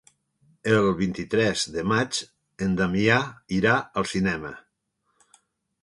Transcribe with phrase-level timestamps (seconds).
[0.71, 2.23] El vint-i-tres de maig
[2.67, 3.21] en Damià
[3.61, 4.55] irà al cinema.